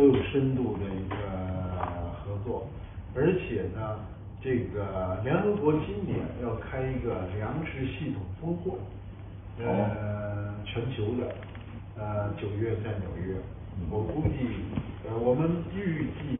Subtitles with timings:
[0.00, 1.16] 都有深度的一个
[2.24, 2.66] 合作，
[3.14, 3.98] 而且呢，
[4.40, 8.78] 这个联合国今年要开一个粮食系统峰会，
[9.62, 11.34] 呃，全球的，
[11.98, 13.36] 呃，九月在纽约，
[13.90, 14.48] 我估计，
[15.06, 16.38] 呃，我们预计。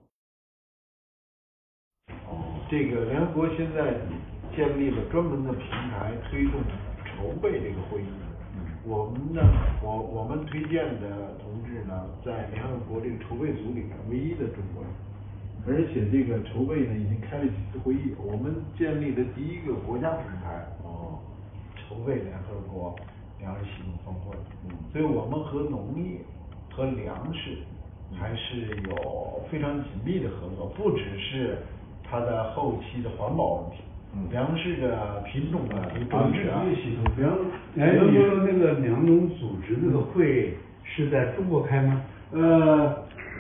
[2.71, 3.93] 这个联合国现在
[4.57, 6.53] 建立了专门的平台，推动
[7.05, 8.30] 筹备这个会议。
[8.91, 9.41] 我们呢，
[9.81, 14.91] 我我们推荐的同志呢，在联合国这个筹备组里面唯一的中国人，
[15.65, 21.21] 而且这个筹备呢已经开了几次会议，我们建立的第一个国家平台，哦，
[21.79, 22.97] 筹备联合国
[23.39, 24.37] 粮食系统峰会。
[24.67, 26.19] 嗯，所以我们和农业
[26.75, 27.59] 和粮食
[28.19, 31.59] 还是有非常紧密的合作，不只是。
[32.13, 33.85] 它的后期的环保问题，
[34.31, 35.77] 粮食的品种的
[36.09, 36.43] 种植
[36.75, 37.33] 系统，粮，
[37.79, 42.03] 哎，你说那个粮农组织那个会是在中国开吗？
[42.33, 42.95] 呃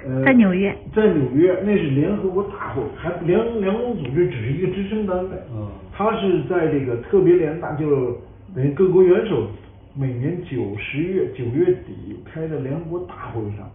[0.04, 8.18] 呃，在纽约，在纽约，那是联合国大会，还粮粮农组织只是一个支撑单位，嗯，它是在这个特别联大，就
[8.54, 9.48] 等于各国元首
[9.94, 13.68] 每年九十月九月底开的联合国大会上，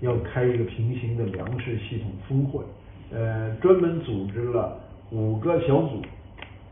[0.00, 2.64] 要开一个平行的粮食系统峰会。
[3.12, 4.76] 呃，专门组织了
[5.10, 6.02] 五个小组，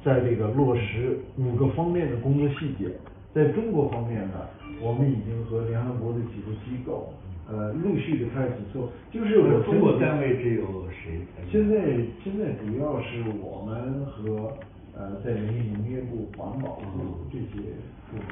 [0.07, 2.87] 在这个落实五个方面的工作细节。
[3.35, 4.39] 在中国方面呢，
[4.81, 7.13] 我们已经和联合国的几个机构，
[7.51, 8.89] 呃，陆续的开始做。
[9.11, 11.21] 就是我中国单位只有谁？
[11.51, 11.75] 现在
[12.23, 14.55] 现在主要是我们和
[14.95, 17.75] 呃，在农业部、环保部这些
[18.09, 18.31] 部门，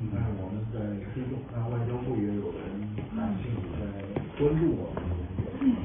[0.00, 0.78] 嗯，但是我们在
[1.12, 2.62] 推动，那外交部也有人
[3.16, 3.82] 感兴趣在
[4.38, 5.76] 关注我们的工作。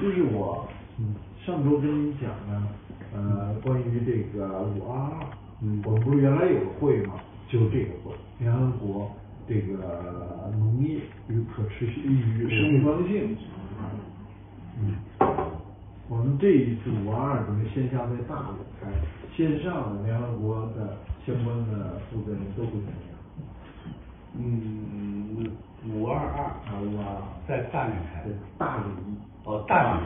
[0.00, 0.66] 就是我
[1.44, 2.66] 上周跟你讲呢，
[4.24, 5.26] 个五二二，
[5.60, 7.14] 我们不是原来有个会吗？
[7.48, 9.10] 就这个会，联合国
[9.46, 13.36] 这个农业与可持续与生物多样性。
[14.80, 14.96] 嗯，
[16.08, 18.88] 我们这一次五二二等于线下在大陆开，
[19.36, 20.96] 线上联合国的
[21.26, 23.12] 相关的负责人都会参加。
[24.38, 25.46] 嗯，
[25.92, 28.24] 五二二啊，五二二在大连开，
[28.56, 28.84] 大理。
[29.44, 30.04] 哦，大理，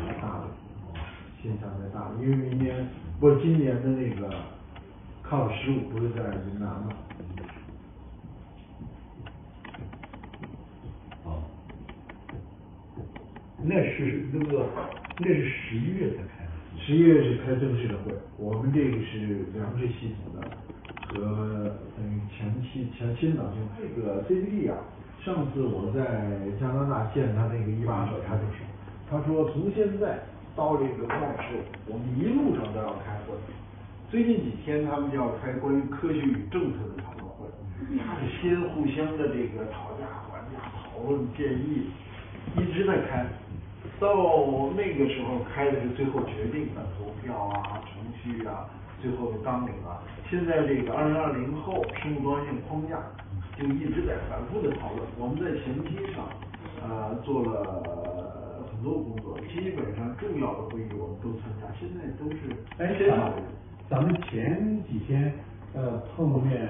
[1.46, 2.86] 大理，线下在大理，因为明年
[3.20, 4.28] 不是今年的那个
[5.28, 6.88] COP 十五不是在云南吗？
[11.24, 11.42] 哦，
[13.62, 14.66] 那是那个
[15.18, 20.48] 那是十一月才开的，十一月是开正式的会，我们这个是粮食系统的
[21.08, 24.78] 和等于前期前先导性这个 CBD 啊，
[25.24, 28.66] 上次我在加拿大见他那个一把手，他就说。
[29.08, 30.18] 他说：“从现在
[30.56, 33.36] 到这个末世，我们一路上都要开会。
[34.10, 37.44] 最近几天他们就要开关于科学与政策的讨论会，
[38.00, 41.92] 他是先互相的这个讨价还价、讨论建议，
[42.56, 43.26] 一直在开。
[44.00, 44.08] 到
[44.74, 48.64] 那个时候开的是最后决定的投票啊、程序啊、
[49.02, 50.00] 最后的纲领啊。
[50.30, 52.96] 现在这个二零二零后生物多样性框架
[53.58, 55.06] 就一直在反复的讨论。
[55.18, 56.24] 我们在前期上
[56.82, 58.24] 呃做了。”
[60.54, 62.38] 的会议我们都参加，现在都是
[62.78, 63.32] 哎，咱们
[63.88, 65.32] 咱们前几天
[65.74, 66.68] 呃碰面。